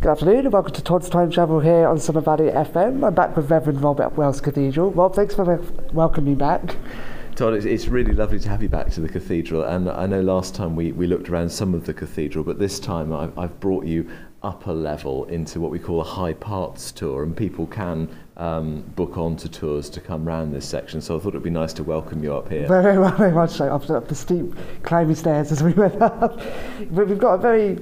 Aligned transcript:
Good 0.00 0.12
afternoon 0.12 0.44
and 0.44 0.52
welcome 0.52 0.72
to 0.74 0.82
Todd's 0.82 1.08
Time 1.08 1.28
Travel 1.28 1.58
here 1.58 1.84
on 1.88 1.98
Somer 1.98 2.20
Valley 2.20 2.52
FM. 2.52 3.04
I'm 3.04 3.14
back 3.14 3.36
with 3.36 3.50
Reverend 3.50 3.82
Rob 3.82 4.00
at 4.00 4.16
Wells 4.16 4.40
Cathedral. 4.40 4.92
Rob, 4.92 5.12
thanks 5.12 5.34
for 5.34 5.60
welcoming 5.92 6.34
me 6.34 6.36
back. 6.36 6.76
Todd, 7.34 7.54
it's, 7.54 7.66
it's 7.66 7.88
really 7.88 8.12
lovely 8.12 8.38
to 8.38 8.48
have 8.48 8.62
you 8.62 8.68
back 8.68 8.90
to 8.90 9.00
the 9.00 9.08
cathedral. 9.08 9.64
And 9.64 9.90
I 9.90 10.06
know 10.06 10.20
last 10.20 10.54
time 10.54 10.76
we, 10.76 10.92
we 10.92 11.08
looked 11.08 11.28
around 11.28 11.50
some 11.50 11.74
of 11.74 11.84
the 11.84 11.92
cathedral, 11.92 12.44
but 12.44 12.60
this 12.60 12.78
time 12.78 13.12
I've, 13.12 13.36
I've 13.36 13.58
brought 13.58 13.86
you 13.86 14.08
upper 14.44 14.72
level 14.72 15.24
into 15.24 15.58
what 15.58 15.72
we 15.72 15.80
call 15.80 16.00
a 16.00 16.04
high 16.04 16.34
parts 16.34 16.92
tour, 16.92 17.24
and 17.24 17.36
people 17.36 17.66
can 17.66 18.08
um, 18.36 18.82
book 18.94 19.18
onto 19.18 19.48
tours 19.48 19.90
to 19.90 20.00
come 20.00 20.24
round 20.24 20.54
this 20.54 20.64
section. 20.64 21.00
So 21.00 21.16
I 21.16 21.18
thought 21.18 21.30
it'd 21.30 21.42
be 21.42 21.50
nice 21.50 21.72
to 21.72 21.82
welcome 21.82 22.22
you 22.22 22.36
up 22.36 22.48
here. 22.48 22.68
Very, 22.68 23.04
very, 23.16 23.32
much 23.32 23.50
so. 23.50 23.66
Up, 23.66 23.90
up 23.90 24.06
the 24.06 24.14
steep 24.14 24.54
climbing 24.84 25.16
stairs 25.16 25.50
as 25.50 25.60
we 25.60 25.72
went 25.72 26.00
up. 26.00 26.40
But 26.92 27.08
we've 27.08 27.18
got 27.18 27.34
a 27.34 27.38
very 27.38 27.80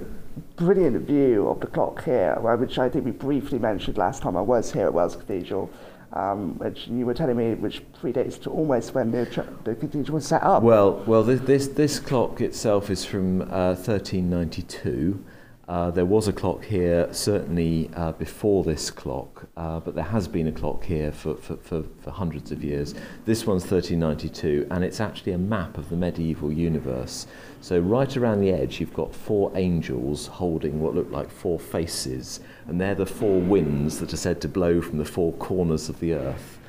brilliant 0.56 1.06
view 1.06 1.48
of 1.48 1.60
the 1.60 1.66
clock 1.66 2.04
here, 2.04 2.34
which 2.36 2.78
I 2.78 2.88
think 2.88 3.04
we 3.04 3.10
briefly 3.10 3.58
mentioned 3.58 3.98
last 3.98 4.22
time 4.22 4.36
I 4.36 4.40
was 4.40 4.72
here 4.72 4.86
at 4.86 4.94
Wells 4.94 5.16
Cathedral. 5.16 5.70
Um, 6.12 6.56
which 6.58 6.86
you 6.86 7.04
were 7.04 7.12
telling 7.12 7.36
me, 7.36 7.54
which 7.54 7.82
predates 7.92 8.40
to 8.42 8.50
almost 8.50 8.94
when 8.94 9.10
the, 9.10 9.44
the 9.64 9.74
cathedral 9.74 10.14
was 10.14 10.26
set 10.26 10.42
up. 10.42 10.62
Well, 10.62 11.02
well, 11.04 11.22
this 11.22 11.40
this, 11.40 11.66
this 11.68 11.98
clock 11.98 12.40
itself 12.40 12.88
is 12.88 13.04
from 13.04 13.42
uh, 13.42 13.74
1392. 13.74 15.22
Uh, 15.68 15.90
there 15.90 16.04
was 16.04 16.28
a 16.28 16.32
clock 16.32 16.64
here 16.64 17.12
certainly 17.12 17.90
uh, 17.96 18.12
before 18.12 18.62
this 18.62 18.88
clock, 18.88 19.48
uh, 19.56 19.80
but 19.80 19.96
there 19.96 20.04
has 20.04 20.28
been 20.28 20.46
a 20.46 20.52
clock 20.52 20.84
here 20.84 21.10
for, 21.10 21.34
for, 21.34 21.56
for, 21.56 21.82
for 22.00 22.10
hundreds 22.12 22.52
of 22.52 22.62
years. 22.62 22.94
This 23.24 23.46
one's 23.46 23.62
1392, 23.62 24.68
and 24.70 24.84
it's 24.84 25.00
actually 25.00 25.32
a 25.32 25.38
map 25.38 25.76
of 25.76 25.88
the 25.88 25.96
medieval 25.96 26.52
universe. 26.52 27.26
So, 27.60 27.80
right 27.80 28.16
around 28.16 28.42
the 28.42 28.52
edge, 28.52 28.78
you've 28.78 28.94
got 28.94 29.12
four 29.12 29.50
angels 29.56 30.28
holding 30.28 30.80
what 30.80 30.94
look 30.94 31.10
like 31.10 31.30
four 31.32 31.58
faces, 31.58 32.38
and 32.68 32.80
they're 32.80 32.94
the 32.94 33.04
four 33.04 33.40
winds 33.40 33.98
that 33.98 34.12
are 34.12 34.18
said 34.18 34.40
to 34.42 34.48
blow 34.48 34.80
from 34.80 34.98
the 34.98 35.04
four 35.04 35.32
corners 35.32 35.88
of 35.88 35.98
the 35.98 36.14
earth. 36.14 36.60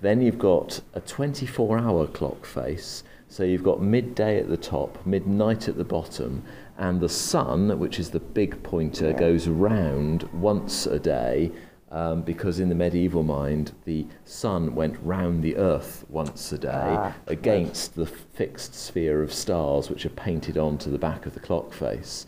Then 0.00 0.20
you've 0.20 0.38
got 0.38 0.80
a 0.92 1.00
24 1.00 1.78
hour 1.78 2.06
clock 2.06 2.46
face, 2.46 3.02
so 3.28 3.42
you've 3.42 3.64
got 3.64 3.82
midday 3.82 4.38
at 4.38 4.48
the 4.48 4.56
top, 4.56 5.04
midnight 5.04 5.66
at 5.66 5.76
the 5.76 5.84
bottom 5.84 6.44
and 6.78 7.00
the 7.00 7.08
sun, 7.08 7.78
which 7.78 7.98
is 7.98 8.10
the 8.10 8.20
big 8.20 8.62
pointer, 8.62 9.12
goes 9.12 9.48
round 9.48 10.24
once 10.32 10.86
a 10.86 10.98
day 10.98 11.52
um, 11.94 12.22
because 12.22 12.58
in 12.58 12.68
the 12.68 12.74
medieval 12.74 13.22
mind, 13.22 13.72
the 13.84 14.06
sun 14.24 14.74
went 14.74 14.98
round 15.02 15.44
the 15.44 15.56
earth 15.56 16.04
once 16.08 16.50
a 16.50 16.58
day 16.58 16.70
ah, 16.72 17.14
against 17.28 17.94
the 17.94 18.06
fixed 18.06 18.74
sphere 18.74 19.22
of 19.22 19.32
stars 19.32 19.88
which 19.88 20.04
are 20.04 20.10
painted 20.10 20.58
onto 20.58 20.90
the 20.90 20.98
back 20.98 21.24
of 21.24 21.34
the 21.34 21.40
clock 21.40 21.72
face. 21.72 22.26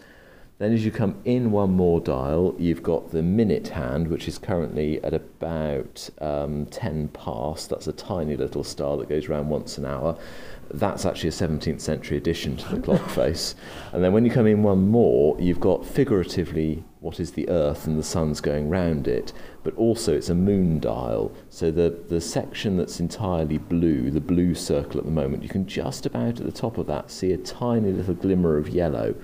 Then, 0.58 0.72
as 0.72 0.86
you 0.86 0.90
come 0.90 1.16
in 1.26 1.50
one 1.50 1.72
more 1.72 2.00
dial, 2.00 2.54
you've 2.58 2.82
got 2.82 3.10
the 3.10 3.22
minute 3.22 3.68
hand, 3.68 4.08
which 4.08 4.26
is 4.26 4.38
currently 4.38 5.04
at 5.04 5.12
about 5.12 6.08
um, 6.18 6.64
10 6.66 7.08
past. 7.08 7.68
That's 7.68 7.88
a 7.88 7.92
tiny 7.92 8.38
little 8.38 8.64
star 8.64 8.96
that 8.96 9.10
goes 9.10 9.28
around 9.28 9.50
once 9.50 9.76
an 9.76 9.84
hour. 9.84 10.16
That's 10.70 11.04
actually 11.04 11.28
a 11.28 11.32
17th 11.32 11.82
century 11.82 12.16
addition 12.16 12.56
to 12.56 12.74
the 12.74 12.80
clock 12.80 13.06
face. 13.10 13.54
And 13.92 14.02
then 14.02 14.14
when 14.14 14.24
you 14.24 14.30
come 14.30 14.46
in 14.46 14.62
one 14.62 14.88
more, 14.88 15.38
you've 15.38 15.60
got 15.60 15.84
figuratively 15.84 16.82
what 17.00 17.20
is 17.20 17.32
the 17.32 17.46
Earth 17.50 17.86
and 17.86 17.98
the 17.98 18.02
sun's 18.02 18.40
going 18.40 18.70
round 18.70 19.06
it, 19.06 19.34
but 19.62 19.74
also 19.76 20.16
it's 20.16 20.30
a 20.30 20.34
moon 20.34 20.80
dial. 20.80 21.32
So 21.50 21.70
the, 21.70 22.02
the 22.08 22.20
section 22.20 22.78
that's 22.78 22.98
entirely 22.98 23.58
blue, 23.58 24.10
the 24.10 24.22
blue 24.22 24.54
circle 24.54 25.00
at 25.00 25.04
the 25.04 25.12
moment, 25.12 25.42
you 25.42 25.50
can 25.50 25.66
just 25.66 26.06
about 26.06 26.40
at 26.40 26.46
the 26.46 26.50
top 26.50 26.78
of 26.78 26.86
that 26.86 27.10
see 27.10 27.32
a 27.32 27.36
tiny 27.36 27.92
little 27.92 28.14
glimmer 28.14 28.56
of 28.56 28.70
yellow. 28.70 29.14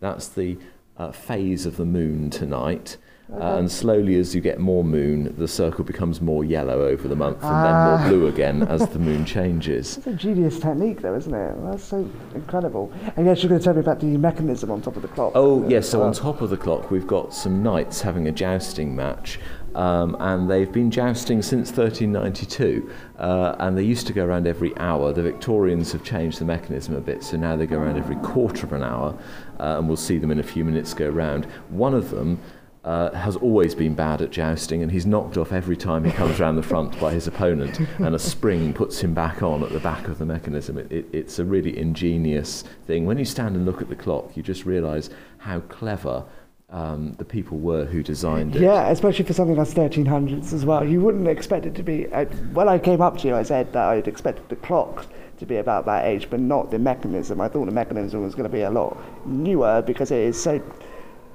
That's 0.00 0.26
the 0.28 0.58
uh, 1.00 1.10
phase 1.10 1.64
of 1.64 1.76
the 1.78 1.86
moon 1.86 2.28
tonight. 2.28 2.98
Uh, 3.32 3.58
and 3.58 3.70
slowly, 3.70 4.16
as 4.18 4.34
you 4.34 4.40
get 4.40 4.58
more 4.58 4.82
moon, 4.82 5.32
the 5.38 5.46
circle 5.46 5.84
becomes 5.84 6.20
more 6.20 6.44
yellow 6.44 6.82
over 6.82 7.06
the 7.06 7.14
month 7.14 7.36
and 7.36 7.54
ah. 7.54 7.62
then 7.62 7.72
more 7.72 7.98
ah. 7.98 8.08
blue 8.08 8.26
again 8.26 8.64
as 8.64 8.88
the 8.88 8.98
moon 8.98 9.24
changes. 9.36 9.98
It's 9.98 10.06
a 10.08 10.12
genius 10.12 10.58
technique, 10.58 11.00
though, 11.00 11.14
isn't 11.14 11.32
it? 11.32 11.54
That's 11.62 11.84
so 11.84 12.10
incredible. 12.34 12.92
And 13.16 13.26
yes, 13.26 13.40
you're 13.42 13.48
going 13.48 13.60
to 13.60 13.64
tell 13.64 13.74
me 13.74 13.80
about 13.80 14.00
the 14.00 14.16
mechanism 14.18 14.72
on 14.72 14.82
top 14.82 14.96
of 14.96 15.02
the 15.02 15.08
clock. 15.08 15.32
Oh, 15.36 15.66
yes. 15.68 15.88
So, 15.88 16.02
on 16.02 16.12
top 16.12 16.40
of 16.40 16.50
the 16.50 16.56
clock, 16.56 16.90
we've 16.90 17.06
got 17.06 17.32
some 17.32 17.62
knights 17.62 18.02
having 18.02 18.26
a 18.26 18.32
jousting 18.32 18.96
match. 18.96 19.38
Um, 19.74 20.16
and 20.18 20.50
they've 20.50 20.70
been 20.70 20.90
jousting 20.90 21.42
since 21.42 21.68
1392, 21.68 22.90
uh, 23.18 23.56
and 23.60 23.78
they 23.78 23.84
used 23.84 24.06
to 24.08 24.12
go 24.12 24.24
around 24.24 24.46
every 24.46 24.76
hour. 24.78 25.12
The 25.12 25.22
Victorians 25.22 25.92
have 25.92 26.02
changed 26.02 26.40
the 26.40 26.44
mechanism 26.44 26.96
a 26.96 27.00
bit, 27.00 27.22
so 27.22 27.36
now 27.36 27.56
they 27.56 27.66
go 27.66 27.78
around 27.78 27.96
every 27.96 28.16
quarter 28.16 28.66
of 28.66 28.72
an 28.72 28.82
hour, 28.82 29.16
uh, 29.60 29.78
and 29.78 29.86
we'll 29.86 29.96
see 29.96 30.18
them 30.18 30.30
in 30.30 30.40
a 30.40 30.44
few 30.44 30.64
minutes 30.64 30.92
go 30.92 31.08
round. 31.08 31.44
One 31.68 31.94
of 31.94 32.10
them 32.10 32.40
uh, 32.84 33.12
has 33.12 33.36
always 33.36 33.74
been 33.74 33.94
bad 33.94 34.22
at 34.22 34.30
jousting, 34.30 34.82
and 34.82 34.90
he's 34.90 35.06
knocked 35.06 35.36
off 35.36 35.52
every 35.52 35.76
time 35.76 36.04
he 36.04 36.10
comes 36.10 36.40
around 36.40 36.56
the 36.56 36.62
front 36.62 36.98
by 36.98 37.12
his 37.12 37.26
opponent, 37.26 37.78
and 37.98 38.14
a 38.14 38.18
spring 38.18 38.72
puts 38.72 39.00
him 39.00 39.12
back 39.12 39.42
on 39.42 39.62
at 39.62 39.70
the 39.70 39.80
back 39.80 40.08
of 40.08 40.18
the 40.18 40.26
mechanism. 40.26 40.78
It, 40.78 40.90
it, 40.90 41.06
it's 41.12 41.38
a 41.38 41.44
really 41.44 41.78
ingenious 41.78 42.64
thing. 42.86 43.04
When 43.04 43.18
you 43.18 43.24
stand 43.24 43.54
and 43.54 43.66
look 43.66 43.82
at 43.82 43.88
the 43.88 43.96
clock, 43.96 44.36
you 44.36 44.42
just 44.42 44.64
realise 44.64 45.10
how 45.38 45.60
clever 45.60 46.24
um, 46.70 47.14
the 47.18 47.24
people 47.24 47.58
were 47.58 47.84
who 47.84 48.02
designed 48.02 48.54
it. 48.56 48.62
Yeah, 48.62 48.90
especially 48.90 49.24
for 49.24 49.32
something 49.32 49.56
that's 49.56 49.74
1300s 49.74 50.52
as 50.52 50.64
well. 50.64 50.86
You 50.86 51.00
wouldn't 51.00 51.26
expect 51.26 51.66
it 51.66 51.74
to 51.74 51.82
be. 51.82 52.12
I, 52.12 52.24
when 52.24 52.68
I 52.68 52.78
came 52.78 53.00
up 53.00 53.18
to 53.18 53.28
you, 53.28 53.34
I 53.34 53.42
said 53.42 53.72
that 53.72 53.88
I'd 53.88 54.06
expected 54.06 54.48
the 54.48 54.56
clock 54.56 55.06
to 55.38 55.46
be 55.46 55.56
about 55.56 55.86
that 55.86 56.04
age, 56.04 56.28
but 56.30 56.38
not 56.38 56.70
the 56.70 56.78
mechanism. 56.78 57.40
I 57.40 57.48
thought 57.48 57.64
the 57.64 57.72
mechanism 57.72 58.22
was 58.22 58.34
going 58.34 58.48
to 58.48 58.52
be 58.52 58.62
a 58.62 58.70
lot 58.70 58.96
newer 59.26 59.82
because 59.82 60.10
it 60.10 60.20
is 60.20 60.40
so 60.40 60.62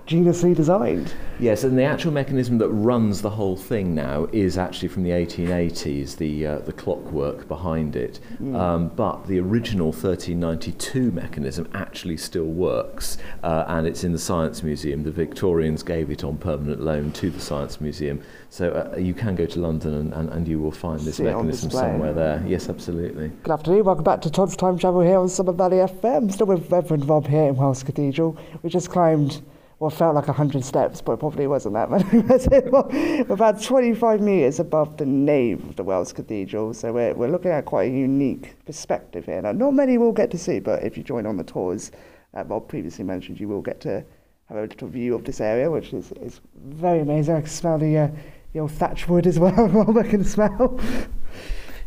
geniusly 0.08 0.56
designed. 0.56 1.14
Yes, 1.40 1.64
and 1.64 1.78
the 1.78 1.84
actual 1.84 2.12
mechanism 2.12 2.60
that 2.60 2.70
runs 2.70 3.22
the 3.22 3.30
whole 3.32 3.58
thing 3.58 3.96
now 3.96 4.28
is 4.32 4.58
actually 4.58 4.88
from 4.88 5.04
the 5.04 5.10
1880s, 5.10 6.18
the, 6.18 6.46
uh, 6.46 6.60
the 6.60 6.72
clockwork 6.72 7.48
behind 7.48 7.96
it. 7.96 8.20
Mm. 8.42 8.56
Um, 8.56 8.88
but 8.90 9.26
the 9.26 9.40
original 9.40 9.88
1392 9.88 11.12
mechanism 11.12 11.68
actually 11.74 12.18
still 12.18 12.46
works, 12.46 13.18
uh, 13.44 13.66
and 13.68 13.88
it's 13.88 14.04
in 14.04 14.12
the 14.12 14.20
Science 14.20 14.62
Museum. 14.62 15.04
The 15.04 15.12
Victorians 15.12 15.82
gave 15.82 16.12
it 16.12 16.24
on 16.24 16.38
permanent 16.38 16.82
loan 16.82 17.12
to 17.14 17.30
the 17.32 17.42
Science 17.42 17.82
Museum. 17.82 18.22
So 18.50 18.72
uh, 18.72 18.98
you 18.98 19.14
can 19.14 19.36
go 19.36 19.46
to 19.48 19.60
London 19.60 19.94
and, 19.96 20.14
and, 20.14 20.30
and 20.30 20.48
you 20.48 20.60
will 20.60 20.72
find 20.72 21.00
this 21.02 21.18
See 21.18 21.24
mechanism 21.24 21.72
somewhere 21.72 22.14
there. 22.14 22.44
Yes, 22.48 22.70
absolutely. 22.70 23.32
Good 23.44 23.52
afternoon. 23.52 23.84
Welcome 23.84 24.04
back 24.04 24.22
to 24.22 24.30
Todd's 24.30 24.56
Time 24.56 24.78
Travel 24.78 25.02
here 25.02 25.18
on 25.18 25.28
Somer 25.28 25.52
Valley 25.52 25.78
FM. 25.78 26.32
Still 26.32 26.48
with 26.48 26.72
Reverend 26.72 27.10
Rob 27.10 27.28
here 27.28 27.44
in 27.44 27.56
Wells 27.56 27.84
Cathedral. 27.84 28.38
We 28.62 28.70
just 28.70 28.90
climbed 28.90 29.42
well, 29.80 29.90
felt 29.90 30.16
like 30.16 30.28
100 30.28 30.64
steps, 30.64 31.02
but 31.02 31.14
it 31.14 31.20
probably 31.20 31.48
wasn't 31.48 31.74
that 31.74 31.92
many. 31.92 33.24
about 33.30 33.62
25 33.62 34.22
metres 34.22 34.60
above 34.60 34.96
the 34.96 35.06
nave 35.06 35.68
of 35.68 35.76
the 35.76 35.84
Wells 35.84 36.14
Cathedral. 36.14 36.74
So 36.74 36.94
we're, 36.94 37.14
we're 37.14 37.30
looking 37.30 37.52
at 37.52 37.66
quite 37.66 37.92
a 37.92 37.94
unique 37.94 38.56
perspective 38.66 39.26
here. 39.26 39.42
Now, 39.42 39.52
not 39.52 39.72
many 39.72 39.98
will 39.98 40.14
get 40.14 40.32
to 40.32 40.38
see, 40.38 40.60
but 40.60 40.84
if 40.84 40.96
you 40.96 41.04
join 41.04 41.26
on 41.26 41.36
the 41.36 41.44
tours, 41.44 41.92
uh, 42.34 42.44
Bob 42.46 42.70
previously 42.70 43.04
mentioned, 43.04 43.40
you 43.40 43.50
will 43.50 43.62
get 43.62 43.82
to 43.82 44.04
have 44.48 44.58
a 44.58 44.62
little 44.62 44.88
view 44.88 45.14
of 45.14 45.26
this 45.26 45.42
area, 45.42 45.70
which 45.70 45.92
is, 45.94 46.14
is 46.22 46.40
very 46.56 47.02
amazing. 47.02 47.36
I 47.36 47.42
can 47.42 47.50
smell 47.50 47.78
the, 47.78 47.98
uh, 47.98 48.08
the 48.54 48.60
old 48.60 48.72
thatch 48.72 49.10
wood 49.10 49.28
as 49.28 49.40
well, 49.40 49.68
Rob, 49.68 49.98
I 49.98 50.04
can 50.04 50.24
smell. 50.24 50.80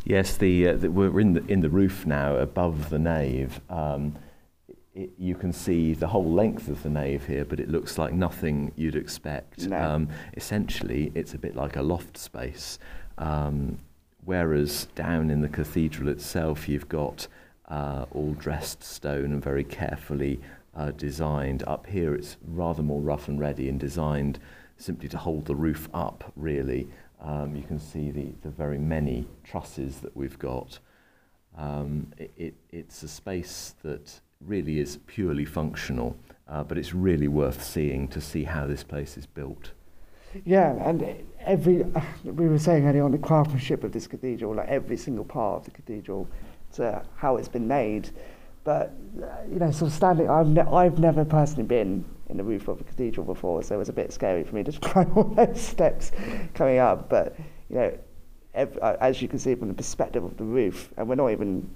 Yes, 0.04 0.36
the, 0.36 0.68
uh, 0.68 0.76
the, 0.76 0.90
we're 0.90 1.20
in 1.20 1.32
the, 1.34 1.46
in 1.46 1.60
the 1.60 1.70
roof 1.70 2.04
now 2.04 2.36
above 2.36 2.90
the 2.90 2.98
nave. 2.98 3.60
Um, 3.70 4.16
it, 4.98 5.10
you 5.16 5.36
can 5.36 5.52
see 5.52 5.94
the 5.94 6.08
whole 6.08 6.30
length 6.30 6.68
of 6.68 6.82
the 6.82 6.90
nave 6.90 7.24
here, 7.24 7.44
but 7.44 7.60
it 7.60 7.68
looks 7.68 7.98
like 7.98 8.12
nothing 8.12 8.72
you'd 8.74 8.96
expect. 8.96 9.68
No. 9.68 9.78
Um, 9.78 10.08
essentially, 10.36 11.12
it's 11.14 11.34
a 11.34 11.38
bit 11.38 11.54
like 11.54 11.76
a 11.76 11.82
loft 11.82 12.18
space, 12.18 12.80
um, 13.16 13.78
whereas 14.24 14.86
down 14.96 15.30
in 15.30 15.40
the 15.40 15.48
cathedral 15.48 16.08
itself, 16.08 16.68
you've 16.68 16.88
got 16.88 17.28
uh, 17.68 18.06
all 18.10 18.34
dressed 18.34 18.82
stone 18.82 19.32
and 19.32 19.42
very 19.42 19.62
carefully 19.62 20.40
uh, 20.74 20.90
designed. 20.90 21.62
Up 21.66 21.86
here, 21.86 22.14
it's 22.14 22.36
rather 22.44 22.82
more 22.82 23.00
rough 23.00 23.28
and 23.28 23.38
ready 23.38 23.68
and 23.68 23.78
designed 23.78 24.40
simply 24.78 25.08
to 25.10 25.18
hold 25.18 25.44
the 25.44 25.54
roof 25.54 25.88
up, 25.94 26.32
really. 26.34 26.88
Um, 27.20 27.54
you 27.54 27.62
can 27.62 27.78
see 27.78 28.10
the, 28.10 28.32
the 28.42 28.50
very 28.50 28.78
many 28.78 29.26
trusses 29.44 29.98
that 30.00 30.16
we've 30.16 30.38
got. 30.38 30.80
Um, 31.56 32.12
it, 32.16 32.32
it, 32.36 32.54
it's 32.70 33.02
a 33.04 33.08
space 33.08 33.74
that 33.82 34.20
really 34.48 34.78
is 34.78 34.98
purely 35.06 35.44
functional, 35.44 36.16
uh, 36.48 36.64
but 36.64 36.78
it's 36.78 36.94
really 36.94 37.28
worth 37.28 37.62
seeing 37.62 38.08
to 38.08 38.20
see 38.20 38.44
how 38.44 38.66
this 38.66 38.82
place 38.82 39.16
is 39.16 39.26
built. 39.26 39.72
Yeah, 40.44 40.72
and 40.86 41.24
every 41.40 41.84
uh, 41.84 42.00
we 42.24 42.48
were 42.48 42.58
saying 42.58 42.86
earlier 42.86 43.04
on 43.04 43.12
the 43.12 43.18
craftsmanship 43.18 43.84
of 43.84 43.92
this 43.92 44.06
cathedral, 44.06 44.54
like 44.54 44.68
every 44.68 44.96
single 44.96 45.24
part 45.24 45.60
of 45.60 45.64
the 45.64 45.70
cathedral, 45.70 46.28
to 46.74 47.02
how 47.16 47.36
it's 47.36 47.48
been 47.48 47.66
made. 47.66 48.10
But 48.64 48.92
uh, 49.22 49.26
you 49.50 49.58
know, 49.58 49.70
sort 49.70 49.90
of 49.90 49.94
standing, 49.94 50.28
I've 50.28 50.48
ne- 50.48 50.60
I've 50.60 50.98
never 50.98 51.24
personally 51.24 51.64
been 51.64 52.04
in 52.28 52.36
the 52.36 52.44
roof 52.44 52.68
of 52.68 52.80
a 52.80 52.84
cathedral 52.84 53.24
before, 53.24 53.62
so 53.62 53.74
it 53.74 53.78
was 53.78 53.88
a 53.88 53.92
bit 53.92 54.12
scary 54.12 54.44
for 54.44 54.54
me 54.54 54.62
to 54.64 54.72
climb 54.80 55.10
all 55.16 55.24
those 55.24 55.60
steps 55.60 56.12
coming 56.54 56.78
up. 56.78 57.08
But 57.08 57.36
you 57.70 57.76
know, 57.76 57.98
every, 58.54 58.80
uh, 58.82 58.96
as 59.00 59.22
you 59.22 59.28
can 59.28 59.38
see 59.38 59.54
from 59.54 59.68
the 59.68 59.74
perspective 59.74 60.24
of 60.24 60.36
the 60.36 60.44
roof, 60.44 60.90
and 60.98 61.08
we're 61.08 61.14
not 61.14 61.30
even 61.30 61.68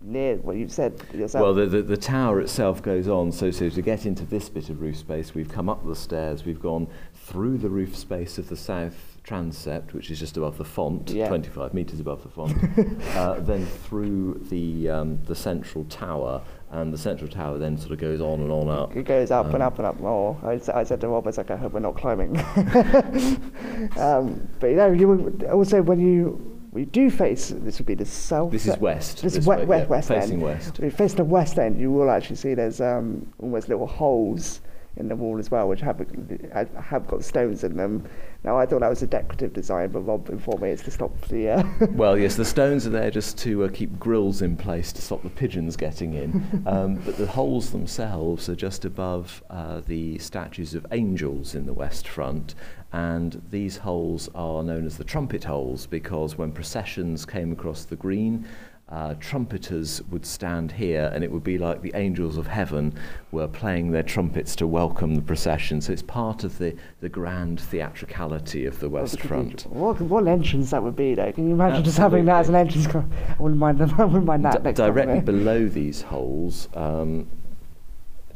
near 0.00 0.36
what 0.36 0.56
you 0.56 0.68
said 0.68 1.00
yourself. 1.12 1.42
Well, 1.42 1.54
the, 1.54 1.66
the, 1.66 1.82
the 1.82 1.96
tower 1.96 2.40
itself 2.40 2.82
goes 2.82 3.08
on, 3.08 3.32
so, 3.32 3.50
so 3.50 3.68
to 3.68 3.82
get 3.82 4.06
into 4.06 4.24
this 4.24 4.48
bit 4.48 4.70
of 4.70 4.80
roof 4.80 4.96
space, 4.96 5.34
we've 5.34 5.50
come 5.50 5.68
up 5.68 5.84
the 5.84 5.96
stairs, 5.96 6.44
we've 6.44 6.60
gone 6.60 6.88
through 7.14 7.58
the 7.58 7.68
roof 7.68 7.96
space 7.96 8.38
of 8.38 8.48
the 8.48 8.56
south 8.56 9.16
transept, 9.24 9.92
which 9.92 10.10
is 10.10 10.18
just 10.18 10.36
above 10.36 10.56
the 10.56 10.64
font, 10.64 11.10
Yeah. 11.10 11.28
25 11.28 11.74
metres 11.74 12.00
above 12.00 12.22
the 12.22 12.28
font, 12.28 12.56
uh, 13.16 13.40
then 13.40 13.66
through 13.66 14.46
the, 14.48 14.88
um, 14.88 15.18
the 15.26 15.34
central 15.34 15.84
tower, 15.84 16.42
and 16.70 16.92
the 16.92 16.98
central 16.98 17.28
tower 17.28 17.58
then 17.58 17.76
sort 17.76 17.92
of 17.92 17.98
goes 17.98 18.20
on 18.20 18.40
and 18.40 18.52
on 18.52 18.68
up. 18.68 18.94
It 18.94 19.04
goes 19.04 19.30
up 19.30 19.46
and 19.46 19.56
Um, 19.56 19.62
up 19.62 19.78
and 19.78 19.86
up 19.86 20.00
more. 20.00 20.36
I 20.44 20.58
said 20.84 21.00
to 21.00 21.08
Rob, 21.08 21.26
I 21.26 21.28
was 21.28 21.38
like, 21.38 21.50
I 21.50 21.56
hope 21.56 21.72
we're 21.72 21.80
not 21.80 21.96
climbing. 21.96 22.36
um, 23.96 24.48
but 24.60 24.66
you 24.68 24.76
know, 24.76 24.92
you 24.92 25.08
would 25.08 25.44
also 25.44 25.82
when 25.82 25.98
you 25.98 26.47
we 26.72 26.84
do 26.84 27.10
face 27.10 27.48
this 27.48 27.78
would 27.78 27.86
be 27.86 27.94
the 27.94 28.04
south. 28.04 28.52
This 28.52 28.66
is 28.66 28.76
west. 28.78 29.22
This 29.22 29.32
is 29.36 29.44
this 29.44 29.46
we- 29.46 29.56
way, 29.56 29.64
west, 29.64 29.82
yeah, 29.84 29.88
west 29.88 30.08
facing 30.08 30.32
end. 30.34 30.42
west. 30.42 30.78
If 30.78 30.84
you 30.84 30.90
face 30.90 31.14
the 31.14 31.24
west 31.24 31.58
end, 31.58 31.80
you 31.80 31.90
will 31.90 32.10
actually 32.10 32.36
see 32.36 32.54
there's 32.54 32.80
um, 32.80 33.32
almost 33.38 33.68
little 33.68 33.86
holes 33.86 34.60
in 34.98 35.08
the 35.08 35.16
wall 35.16 35.38
as 35.38 35.50
well, 35.50 35.68
which 35.68 35.80
have 35.80 36.04
have- 36.52 37.06
got 37.06 37.24
stones 37.24 37.64
in 37.64 37.76
them. 37.76 38.04
Now 38.44 38.58
I 38.58 38.66
thought 38.66 38.80
that 38.80 38.90
was 38.90 39.02
a 39.02 39.06
decorative 39.06 39.52
design, 39.52 39.90
but 39.90 40.00
Rob 40.00 40.28
informed 40.28 40.62
me 40.62 40.70
it's 40.70 40.82
to 40.82 40.90
stop 40.90 41.18
the. 41.28 41.50
Uh, 41.50 41.62
Well, 41.92 42.18
yes, 42.18 42.36
the 42.36 42.44
stones 42.44 42.86
are 42.86 42.90
there 42.90 43.10
just 43.10 43.38
to 43.38 43.64
uh, 43.64 43.68
keep 43.68 43.98
grills 43.98 44.42
in 44.42 44.56
place 44.56 44.92
to 44.92 45.02
stop 45.02 45.22
the 45.22 45.30
pigeons 45.30 45.76
getting 45.76 46.14
in. 46.14 46.62
Um, 46.68 46.96
but 46.96 47.16
the 47.16 47.26
holes 47.26 47.70
themselves 47.70 48.48
are 48.48 48.56
just 48.56 48.84
above 48.84 49.42
uh, 49.48 49.80
the 49.86 50.18
statues 50.18 50.74
of 50.74 50.84
angels 50.92 51.54
in 51.54 51.64
the 51.66 51.72
west 51.72 52.06
front. 52.06 52.54
And 52.92 53.40
these 53.50 53.76
holes 53.78 54.28
are 54.34 54.62
known 54.62 54.84
as 54.86 54.98
the 54.98 55.04
trumpet 55.04 55.44
holes 55.44 55.86
because 55.86 56.36
when 56.36 56.52
processions 56.52 57.24
came 57.24 57.52
across 57.52 57.84
the 57.84 57.96
green, 57.96 58.46
uh, 58.90 59.14
trumpeters 59.20 60.00
would 60.08 60.24
stand 60.24 60.72
here 60.72 61.10
and 61.12 61.22
it 61.22 61.30
would 61.30 61.44
be 61.44 61.58
like 61.58 61.82
the 61.82 61.92
angels 61.94 62.38
of 62.38 62.46
heaven 62.46 62.94
were 63.32 63.46
playing 63.46 63.90
their 63.90 64.02
trumpets 64.02 64.56
to 64.56 64.66
welcome 64.66 65.14
the 65.14 65.20
procession. 65.22 65.80
So 65.80 65.92
it's 65.92 66.02
part 66.02 66.42
of 66.42 66.56
the, 66.56 66.74
the 67.00 67.08
grand 67.08 67.60
theatricality 67.60 68.64
of 68.64 68.80
the 68.80 68.88
west 68.88 69.20
front. 69.20 69.66
What, 69.66 70.00
what 70.00 70.22
an 70.22 70.28
entrance 70.28 70.70
that 70.70 70.82
would 70.82 70.96
be, 70.96 71.14
though. 71.14 71.30
Can 71.32 71.48
you 71.48 71.54
imagine 71.54 71.84
just 71.84 71.98
having 71.98 72.24
that 72.26 72.40
as 72.40 72.48
an 72.48 72.54
entrance? 72.54 72.86
I 72.86 73.04
wouldn't 73.38 73.60
mind. 73.60 73.82
I 73.98 74.04
wouldn't 74.04 74.24
mind 74.24 74.44
that. 74.46 74.62
D- 74.62 74.72
directly 74.72 75.20
below 75.20 75.68
these 75.68 76.00
holes, 76.02 76.68
um, 76.72 77.28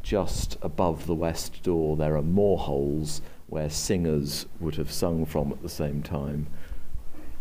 just 0.02 0.58
above 0.60 1.06
the 1.06 1.14
west 1.14 1.62
door, 1.62 1.96
there 1.96 2.16
are 2.16 2.22
more 2.22 2.58
holes 2.58 3.22
where 3.46 3.70
singers 3.70 4.46
would 4.60 4.74
have 4.74 4.92
sung 4.92 5.24
from 5.24 5.50
at 5.52 5.62
the 5.62 5.68
same 5.68 6.02
time. 6.02 6.46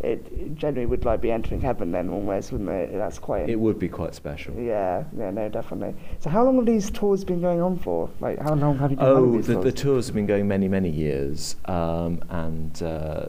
It, 0.04 0.56
generally 0.56 0.86
would 0.86 1.06
like 1.06 1.22
be 1.22 1.32
entering 1.32 1.62
heaven 1.62 1.92
then, 1.92 2.10
almost, 2.10 2.52
wouldn't 2.52 2.70
it? 2.70 2.92
That's 2.94 3.20
quite. 3.20 3.50
It 3.50 3.60
would 3.60 3.78
be 3.80 3.88
quite 3.90 4.16
special. 4.16 4.54
yeah, 4.56 5.04
yeah, 5.18 5.30
no, 5.32 5.48
definitely. 5.50 5.96
So, 6.20 6.30
how 6.30 6.44
long 6.44 6.56
have 6.58 6.66
these 6.66 6.90
tours 6.90 7.24
been 7.24 7.42
going 7.42 7.62
on 7.62 7.78
for? 7.78 8.10
Like, 8.20 8.40
how 8.40 8.56
long 8.56 8.78
have 8.80 8.92
you 8.92 8.98
been 8.98 9.06
running 9.06 9.30
Oh, 9.30 9.38
these 9.38 9.48
the, 9.48 9.54
tours? 9.54 9.64
the 9.66 9.72
tours 9.72 10.06
have 10.08 10.16
been 10.16 10.26
going 10.26 10.48
many, 10.48 10.68
many 10.68 10.90
years, 10.90 11.56
um, 11.66 12.24
and 12.30 12.82
uh, 12.82 13.28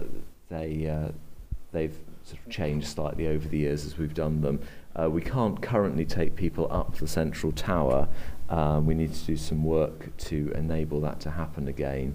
they 0.48 0.86
uh, 0.88 1.12
they've 1.72 1.96
sort 2.24 2.38
of 2.44 2.50
changed 2.50 2.86
slightly 2.86 3.26
over 3.26 3.46
the 3.48 3.58
years 3.58 3.84
as 3.84 3.98
we've 3.98 4.14
done 4.14 4.40
them. 4.40 4.60
Uh, 4.94 5.08
we 5.10 5.20
can't 5.22 5.60
currently 5.62 6.04
take 6.04 6.36
people 6.36 6.68
up 6.70 6.96
the 6.96 7.08
central 7.08 7.52
tower. 7.52 8.08
Um, 8.48 8.86
we 8.86 8.94
need 8.94 9.12
to 9.14 9.24
do 9.24 9.36
some 9.36 9.64
work 9.64 10.14
to 10.18 10.52
enable 10.54 11.00
that 11.00 11.20
to 11.20 11.30
happen 11.30 11.68
again. 11.68 12.14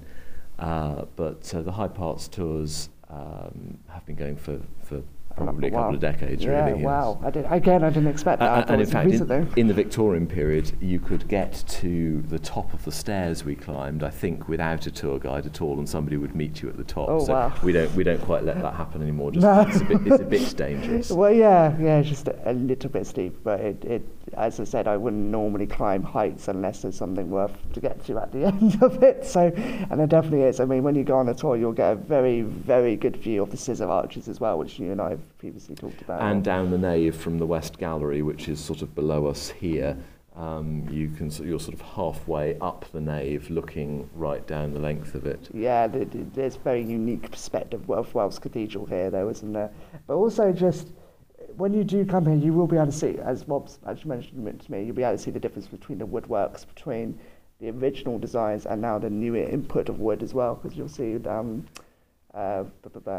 Uh, 0.59 1.05
but 1.15 1.53
uh, 1.53 1.61
the 1.61 1.71
High 1.71 1.87
Parts 1.87 2.27
tours 2.27 2.89
um, 3.09 3.79
have 3.89 4.05
been 4.05 4.15
going 4.15 4.35
for, 4.35 4.59
for 4.83 5.01
probably 5.37 5.67
a 5.67 5.71
couple 5.71 5.87
Wow. 5.89 5.93
of 5.93 5.99
decades, 5.99 6.43
yeah, 6.43 6.65
really. 6.65 6.79
yes. 6.79 6.85
wow. 6.85 7.19
I 7.23 7.29
did, 7.29 7.45
again, 7.49 7.83
I 7.83 7.89
didn't 7.89 8.09
expect 8.09 8.39
that. 8.39 8.67
Thought 8.67 8.73
and 8.73 8.81
in 8.81 8.87
fact, 8.87 9.11
in, 9.11 9.53
in 9.55 9.67
the 9.67 9.73
Victorian 9.73 10.27
period, 10.27 10.71
you 10.81 10.99
could 10.99 11.27
get 11.27 11.63
to 11.67 12.21
the 12.23 12.39
top 12.39 12.73
of 12.73 12.83
the 12.83 12.91
stairs 12.91 13.45
we 13.45 13.55
climbed, 13.55 14.03
I 14.03 14.09
think, 14.09 14.47
without 14.47 14.85
a 14.87 14.91
tour 14.91 15.19
guide 15.19 15.45
at 15.45 15.61
all, 15.61 15.77
and 15.77 15.87
somebody 15.87 16.17
would 16.17 16.35
meet 16.35 16.61
you 16.61 16.69
at 16.69 16.77
the 16.77 16.83
top. 16.83 17.09
Oh, 17.09 17.23
so 17.23 17.33
wow. 17.33 17.53
we 17.63 17.71
don't 17.71 17.93
we 17.95 18.03
don't 18.03 18.21
quite 18.21 18.43
let 18.43 18.61
that 18.61 18.73
happen 18.73 19.01
anymore. 19.01 19.31
Just 19.31 19.43
No. 19.47 19.61
it's, 19.61 19.81
a 19.81 19.85
bit, 19.85 20.01
it's 20.07 20.21
a 20.21 20.25
bit 20.25 20.57
dangerous. 20.57 21.11
Well, 21.11 21.31
yeah, 21.31 21.75
yeah, 21.79 21.99
it's 21.99 22.09
just 22.09 22.27
a, 22.27 22.51
a 22.51 22.53
little 22.53 22.89
bit 22.89 23.05
steep, 23.07 23.37
but 23.43 23.59
it, 23.59 23.85
it, 23.85 24.07
as 24.33 24.59
I 24.59 24.63
said, 24.63 24.87
I 24.87 24.97
wouldn't 24.97 25.23
normally 25.31 25.67
climb 25.67 26.03
heights 26.03 26.47
unless 26.47 26.81
there's 26.81 26.97
something 26.97 27.29
worth 27.29 27.55
to 27.73 27.79
get 27.79 28.03
to 28.05 28.17
at 28.19 28.31
the 28.31 28.45
end 28.51 28.81
of 28.81 29.01
it. 29.03 29.25
So, 29.25 29.47
and 29.55 29.99
there 29.99 30.07
definitely 30.07 30.41
is. 30.41 30.59
I 30.59 30.65
mean, 30.65 30.83
when 30.83 30.95
you 30.95 31.03
go 31.03 31.17
on 31.17 31.29
a 31.29 31.33
tour, 31.33 31.55
you'll 31.55 31.71
get 31.73 31.91
a 31.91 31.95
very, 31.95 32.41
very 32.41 32.95
good 32.95 33.15
view 33.17 33.43
of 33.43 33.51
the 33.51 33.57
scissor 33.57 33.87
arches 33.87 34.27
as 34.27 34.39
well, 34.39 34.57
which 34.57 34.79
you 34.79 34.91
and 34.91 34.99
I 35.01 35.11
have 35.11 35.19
previously 35.37 35.75
talked 35.75 36.01
about. 36.01 36.21
and 36.21 36.43
down 36.43 36.71
the 36.71 36.77
nave 36.77 37.15
from 37.15 37.37
the 37.37 37.45
west 37.45 37.77
gallery, 37.77 38.21
which 38.21 38.47
is 38.47 38.59
sort 38.59 38.81
of 38.81 38.93
below 38.95 39.25
us 39.27 39.49
here. 39.49 39.97
Um, 40.35 40.87
you 40.91 41.09
can 41.09 41.31
you're 41.43 41.59
sort 41.59 41.73
of 41.73 41.81
halfway 41.81 42.59
up 42.59 42.85
the 42.91 43.01
nave, 43.01 43.49
looking 43.49 44.07
right 44.13 44.45
down 44.45 44.71
the 44.73 44.79
length 44.79 45.15
of 45.15 45.25
it. 45.25 45.49
Yeah, 45.51 45.87
th- 45.87 46.11
th- 46.11 46.25
there's 46.33 46.55
very 46.57 46.83
unique 46.83 47.31
perspective 47.31 47.89
of 47.89 48.13
Wells 48.13 48.37
Cathedral 48.37 48.85
here, 48.85 49.09
though, 49.09 49.29
isn't 49.29 49.51
there? 49.53 49.71
But 50.05 50.13
also, 50.13 50.51
just 50.51 50.89
when 51.55 51.73
you 51.73 51.83
do 51.83 52.05
come 52.05 52.27
here, 52.27 52.35
you 52.35 52.53
will 52.53 52.67
be 52.67 52.75
able 52.75 52.85
to 52.85 52.91
see, 52.91 53.17
as 53.17 53.47
Rob's 53.47 53.79
actually 53.87 54.11
mentioned 54.11 54.61
to 54.61 54.71
me, 54.71 54.83
you'll 54.83 54.95
be 54.95 55.01
able 55.01 55.17
to 55.17 55.23
see 55.23 55.31
the 55.31 55.39
difference 55.39 55.67
between 55.67 55.97
the 55.97 56.05
woodworks, 56.05 56.67
between 56.67 57.19
the 57.59 57.71
original 57.71 58.19
designs 58.19 58.67
and 58.67 58.79
now 58.79 58.99
the 58.99 59.09
newer 59.09 59.37
input 59.37 59.89
of 59.89 59.99
wood 59.99 60.21
as 60.21 60.35
well, 60.35 60.53
because 60.53 60.77
you'll 60.77 60.87
see. 60.87 61.15
Um, 61.25 61.65
Uh, 62.37 62.65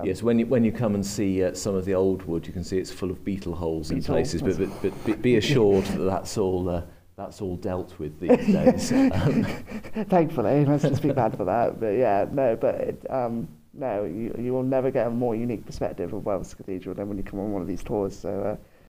yes, 0.05 0.23
when 0.23 0.39
you, 0.39 0.47
when 0.47 0.63
you 0.63 0.71
come 0.71 0.95
and 0.95 1.05
see 1.05 1.43
uh, 1.43 1.53
some 1.53 1.75
of 1.75 1.85
the 1.85 1.93
old 1.93 2.23
wood, 2.23 2.47
you 2.47 2.53
can 2.53 2.63
see 2.63 2.79
it's 2.79 2.93
full 2.93 3.11
of 3.11 3.25
beetle 3.25 3.53
holes 3.53 3.89
beetle. 3.89 4.15
in 4.15 4.23
places. 4.23 4.43
But, 4.43 4.59
but, 4.59 4.81
but 4.81 5.05
be, 5.05 5.13
be 5.15 5.37
assured 5.37 5.85
that 5.87 6.05
that's 6.05 6.39
all 6.39 6.69
uh, 6.69 6.83
that's 7.17 7.43
all 7.43 7.57
dealt 7.57 7.99
with 7.99 8.21
these 8.21 8.47
days. 8.47 8.93
Um. 8.93 9.45
Thankfully, 10.09 10.65
let's 10.65 10.85
not 10.85 10.95
speak 10.95 11.17
bad 11.17 11.37
for 11.37 11.45
that. 11.47 11.81
But 11.81 11.97
yeah, 11.97 12.27
no, 12.31 12.55
but 12.55 12.77
it, 12.77 13.11
um, 13.11 13.49
no, 13.75 14.05
you, 14.05 14.33
you 14.39 14.53
will 14.53 14.63
never 14.63 14.93
get 14.93 15.09
a 15.09 15.11
more 15.11 15.35
unique 15.35 15.67
perspective 15.67 16.13
of 16.13 16.25
Wells 16.25 16.55
Cathedral 16.55 16.95
than 16.95 17.09
when 17.09 17.17
you 17.19 17.25
come 17.25 17.41
on 17.41 17.51
one 17.51 17.63
of 17.63 17.69
these 17.69 17.83
tours. 17.83 18.17
So. 18.17 18.41
Uh, 18.41 18.57